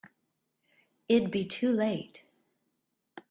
[1.07, 2.23] It'd be too late.